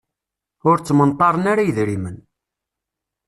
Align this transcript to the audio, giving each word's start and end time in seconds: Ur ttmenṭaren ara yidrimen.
Ur 0.69 0.77
ttmenṭaren 0.79 1.45
ara 1.51 1.67
yidrimen. 1.67 2.17